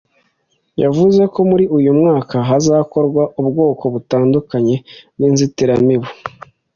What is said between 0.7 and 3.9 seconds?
yavuze ko muri uyu mwaka hazakorwa ubwoko